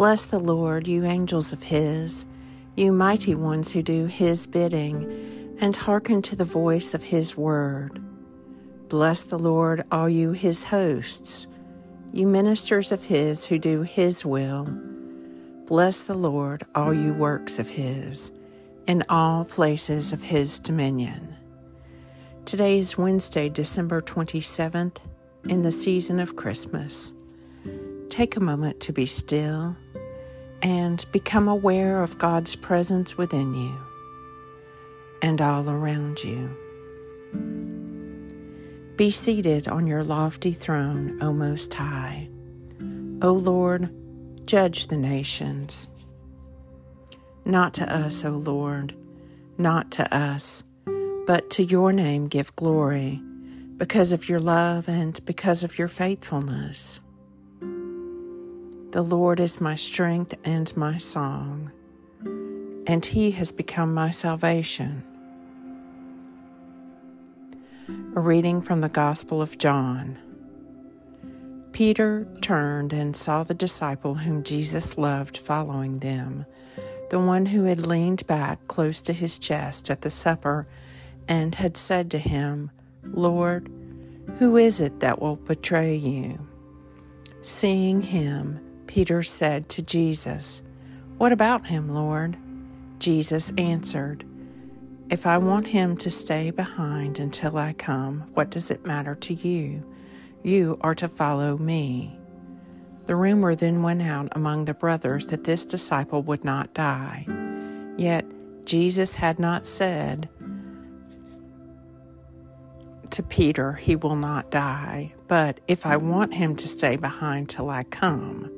Bless 0.00 0.24
the 0.24 0.38
Lord, 0.38 0.88
you 0.88 1.04
angels 1.04 1.52
of 1.52 1.62
his, 1.62 2.24
you 2.74 2.90
mighty 2.90 3.34
ones 3.34 3.70
who 3.70 3.82
do 3.82 4.06
his 4.06 4.46
bidding, 4.46 5.58
and 5.60 5.76
hearken 5.76 6.22
to 6.22 6.34
the 6.34 6.42
voice 6.42 6.94
of 6.94 7.02
his 7.02 7.36
word. 7.36 8.02
Bless 8.88 9.24
the 9.24 9.38
Lord, 9.38 9.84
all 9.92 10.08
you 10.08 10.32
his 10.32 10.64
hosts, 10.64 11.46
you 12.14 12.26
ministers 12.26 12.92
of 12.92 13.04
his 13.04 13.44
who 13.44 13.58
do 13.58 13.82
his 13.82 14.24
will. 14.24 14.64
Bless 15.66 16.04
the 16.04 16.14
Lord, 16.14 16.64
all 16.74 16.94
you 16.94 17.12
works 17.12 17.58
of 17.58 17.68
his, 17.68 18.32
in 18.86 19.04
all 19.10 19.44
places 19.44 20.14
of 20.14 20.22
his 20.22 20.58
dominion. 20.60 21.36
Today 22.46 22.78
is 22.78 22.96
Wednesday, 22.96 23.50
December 23.50 24.00
27th, 24.00 24.96
in 25.46 25.60
the 25.60 25.70
season 25.70 26.20
of 26.20 26.36
Christmas. 26.36 27.12
Take 28.08 28.36
a 28.36 28.40
moment 28.40 28.80
to 28.80 28.92
be 28.94 29.06
still 29.06 29.76
and 30.62 31.04
become 31.12 31.48
aware 31.48 32.02
of 32.02 32.18
God's 32.18 32.56
presence 32.56 33.16
within 33.16 33.54
you 33.54 33.74
and 35.22 35.40
all 35.40 35.68
around 35.68 36.22
you. 36.22 36.56
Be 38.96 39.10
seated 39.10 39.68
on 39.68 39.86
your 39.86 40.04
lofty 40.04 40.52
throne, 40.52 41.18
O 41.22 41.32
Most 41.32 41.72
High. 41.72 42.28
O 43.22 43.32
Lord, 43.32 43.90
judge 44.46 44.88
the 44.88 44.96
nations. 44.96 45.88
Not 47.44 47.74
to 47.74 47.90
us, 47.90 48.24
O 48.24 48.30
Lord, 48.30 48.94
not 49.56 49.90
to 49.92 50.14
us, 50.14 50.64
but 51.26 51.48
to 51.50 51.64
your 51.64 51.92
name 51.92 52.28
give 52.28 52.54
glory, 52.56 53.22
because 53.76 54.12
of 54.12 54.28
your 54.28 54.40
love 54.40 54.88
and 54.88 55.24
because 55.24 55.62
of 55.64 55.78
your 55.78 55.88
faithfulness. 55.88 57.00
The 58.92 59.02
Lord 59.02 59.38
is 59.38 59.60
my 59.60 59.76
strength 59.76 60.34
and 60.42 60.76
my 60.76 60.98
song, 60.98 61.70
and 62.88 63.06
He 63.06 63.30
has 63.30 63.52
become 63.52 63.94
my 63.94 64.10
salvation. 64.10 65.04
A 68.16 68.20
reading 68.20 68.60
from 68.60 68.80
the 68.80 68.88
Gospel 68.88 69.40
of 69.40 69.58
John. 69.58 70.18
Peter 71.70 72.26
turned 72.40 72.92
and 72.92 73.16
saw 73.16 73.44
the 73.44 73.54
disciple 73.54 74.16
whom 74.16 74.42
Jesus 74.42 74.98
loved 74.98 75.38
following 75.38 76.00
them, 76.00 76.44
the 77.10 77.20
one 77.20 77.46
who 77.46 77.66
had 77.66 77.86
leaned 77.86 78.26
back 78.26 78.66
close 78.66 79.00
to 79.02 79.12
his 79.12 79.38
chest 79.38 79.88
at 79.88 80.00
the 80.00 80.10
supper 80.10 80.66
and 81.28 81.54
had 81.54 81.76
said 81.76 82.10
to 82.10 82.18
him, 82.18 82.72
Lord, 83.04 83.70
who 84.40 84.56
is 84.56 84.80
it 84.80 84.98
that 84.98 85.22
will 85.22 85.36
betray 85.36 85.94
you? 85.94 86.44
Seeing 87.42 88.02
him, 88.02 88.58
Peter 88.90 89.22
said 89.22 89.68
to 89.68 89.82
Jesus, 89.82 90.62
What 91.16 91.30
about 91.30 91.68
him, 91.68 91.90
Lord? 91.90 92.36
Jesus 92.98 93.52
answered, 93.56 94.24
If 95.08 95.26
I 95.26 95.38
want 95.38 95.68
him 95.68 95.96
to 95.98 96.10
stay 96.10 96.50
behind 96.50 97.20
until 97.20 97.56
I 97.56 97.72
come, 97.72 98.22
what 98.34 98.50
does 98.50 98.68
it 98.68 98.84
matter 98.84 99.14
to 99.14 99.34
you? 99.34 99.88
You 100.42 100.76
are 100.80 100.96
to 100.96 101.06
follow 101.06 101.56
me. 101.56 102.18
The 103.06 103.14
rumor 103.14 103.54
then 103.54 103.84
went 103.84 104.02
out 104.02 104.26
among 104.32 104.64
the 104.64 104.74
brothers 104.74 105.26
that 105.26 105.44
this 105.44 105.64
disciple 105.64 106.22
would 106.24 106.42
not 106.42 106.74
die. 106.74 107.26
Yet 107.96 108.26
Jesus 108.64 109.14
had 109.14 109.38
not 109.38 109.68
said 109.68 110.28
to 113.10 113.22
Peter, 113.22 113.74
He 113.74 113.94
will 113.94 114.16
not 114.16 114.50
die, 114.50 115.14
but 115.28 115.60
if 115.68 115.86
I 115.86 115.96
want 115.96 116.34
him 116.34 116.56
to 116.56 116.66
stay 116.66 116.96
behind 116.96 117.48
till 117.48 117.70
I 117.70 117.84
come, 117.84 118.50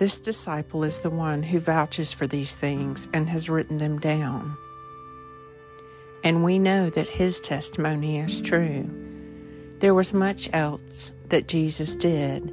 this 0.00 0.18
disciple 0.18 0.82
is 0.82 0.98
the 1.00 1.10
one 1.10 1.42
who 1.42 1.60
vouches 1.60 2.10
for 2.10 2.26
these 2.26 2.54
things 2.54 3.06
and 3.12 3.28
has 3.28 3.50
written 3.50 3.76
them 3.76 3.98
down. 3.98 4.56
And 6.24 6.42
we 6.42 6.58
know 6.58 6.88
that 6.88 7.06
his 7.06 7.38
testimony 7.38 8.18
is 8.18 8.40
true. 8.40 8.88
There 9.80 9.92
was 9.92 10.14
much 10.14 10.48
else 10.54 11.12
that 11.28 11.48
Jesus 11.48 11.96
did. 11.96 12.50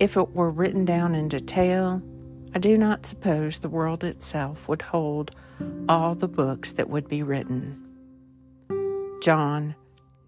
If 0.00 0.16
it 0.16 0.34
were 0.34 0.50
written 0.50 0.84
down 0.84 1.14
in 1.14 1.28
detail, 1.28 2.02
I 2.56 2.58
do 2.58 2.76
not 2.76 3.06
suppose 3.06 3.60
the 3.60 3.68
world 3.68 4.02
itself 4.02 4.66
would 4.66 4.82
hold 4.82 5.30
all 5.88 6.16
the 6.16 6.26
books 6.26 6.72
that 6.72 6.90
would 6.90 7.06
be 7.06 7.22
written. 7.22 7.80
John 9.22 9.76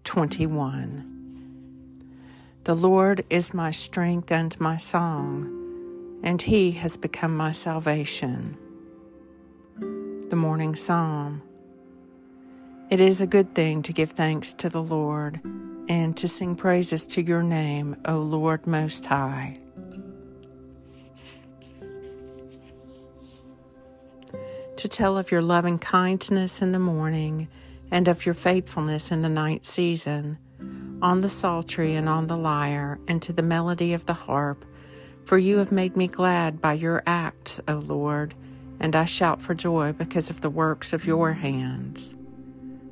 21 0.05 2.05
The 2.63 2.75
Lord 2.75 3.25
is 3.29 3.53
my 3.53 3.71
strength 3.71 4.31
and 4.31 4.57
my 4.61 4.77
song 4.77 5.59
and 6.23 6.41
he 6.41 6.71
has 6.71 6.95
become 6.95 7.35
my 7.35 7.51
salvation. 7.51 8.57
The 10.29 10.35
Morning 10.37 10.75
Psalm 10.75 11.43
It 12.89 13.01
is 13.01 13.21
a 13.21 13.27
good 13.27 13.53
thing 13.53 13.81
to 13.83 13.93
give 13.93 14.11
thanks 14.11 14.53
to 14.53 14.69
the 14.69 14.81
Lord 14.81 15.41
and 15.89 16.15
to 16.17 16.29
sing 16.29 16.55
praises 16.55 17.05
to 17.07 17.21
your 17.21 17.43
name, 17.43 17.97
O 18.05 18.19
Lord 18.19 18.65
Most 18.65 19.05
High. 19.05 19.57
To 24.77 24.87
tell 24.87 25.17
of 25.17 25.29
your 25.29 25.41
loving 25.41 25.77
kindness 25.77 26.61
in 26.61 26.71
the 26.71 26.79
morning 26.79 27.49
and 27.91 28.07
of 28.07 28.25
your 28.25 28.35
faithfulness 28.35 29.11
in 29.11 29.21
the 29.21 29.29
night 29.29 29.65
season, 29.65 30.37
on 31.01 31.19
the 31.19 31.29
psaltery 31.29 31.95
and 31.95 32.07
on 32.07 32.27
the 32.27 32.37
lyre, 32.37 32.99
and 33.07 33.21
to 33.21 33.33
the 33.33 33.43
melody 33.43 33.93
of 33.93 34.05
the 34.05 34.13
harp 34.13 34.65
for 35.25 35.37
you 35.37 35.57
have 35.57 35.71
made 35.71 35.95
me 35.95 36.07
glad 36.07 36.61
by 36.61 36.73
your 36.73 37.01
acts, 37.05 37.59
O 37.67 37.75
Lord, 37.75 38.33
and 38.79 38.95
I 38.95 39.05
shout 39.05 39.41
for 39.41 39.53
joy 39.53 39.93
because 39.93 40.29
of 40.29 40.41
the 40.41 40.49
works 40.49 40.93
of 40.93 41.05
your 41.05 41.33
hands. 41.33 42.13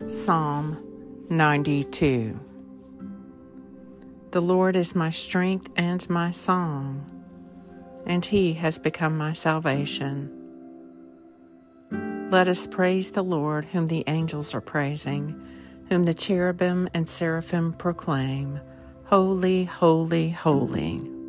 Psalm 0.09 0.81
92 1.30 2.40
The 4.31 4.41
Lord 4.41 4.75
is 4.75 4.96
my 4.96 5.09
strength 5.09 5.70
and 5.75 6.09
my 6.09 6.31
song, 6.31 7.06
and 8.06 8.25
he 8.25 8.53
has 8.53 8.80
become 8.80 9.18
my 9.18 9.34
salvation. 9.34 10.38
Let 12.31 12.47
us 12.47 12.66
praise 12.66 13.12
the 13.12 13.24
Lord, 13.24 13.66
whom 13.66 13.88
the 13.88 14.06
angels 14.08 14.56
are 14.56 14.62
praising, 14.62 15.46
whom 15.90 16.03
the 16.03 16.14
cherubim 16.14 16.88
and 16.94 17.09
seraphim 17.09 17.74
proclaim, 17.74 18.62
Holy, 19.08 19.66
holy, 19.66 20.30
holy. 20.30 21.21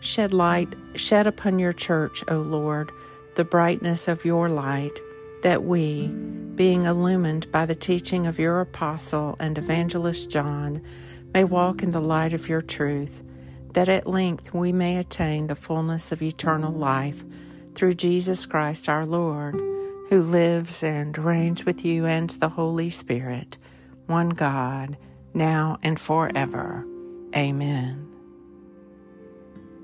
Shed 0.00 0.32
light, 0.32 0.74
shed 0.94 1.26
upon 1.26 1.58
your 1.58 1.72
church, 1.72 2.24
O 2.28 2.38
Lord, 2.38 2.90
the 3.34 3.44
brightness 3.44 4.08
of 4.08 4.24
your 4.24 4.48
light, 4.48 4.98
that 5.42 5.62
we, 5.62 6.08
being 6.08 6.84
illumined 6.84 7.50
by 7.52 7.66
the 7.66 7.74
teaching 7.74 8.26
of 8.26 8.38
your 8.38 8.60
apostle 8.60 9.36
and 9.38 9.56
evangelist 9.56 10.30
John, 10.30 10.82
may 11.32 11.44
walk 11.44 11.82
in 11.82 11.90
the 11.90 12.00
light 12.00 12.32
of 12.32 12.48
your 12.48 12.62
truth, 12.62 13.22
that 13.74 13.88
at 13.88 14.06
length 14.06 14.52
we 14.52 14.72
may 14.72 14.96
attain 14.96 15.46
the 15.46 15.54
fullness 15.54 16.12
of 16.12 16.22
eternal 16.22 16.72
life 16.72 17.22
through 17.74 17.94
Jesus 17.94 18.46
Christ 18.46 18.88
our 18.88 19.06
Lord, 19.06 19.54
who 20.08 20.22
lives 20.22 20.82
and 20.82 21.16
reigns 21.16 21.64
with 21.64 21.84
you 21.84 22.04
and 22.06 22.30
the 22.30 22.48
Holy 22.48 22.90
Spirit, 22.90 23.58
one 24.06 24.30
God, 24.30 24.96
now 25.34 25.78
and 25.82 26.00
forever. 26.00 26.84
Amen. 27.36 28.09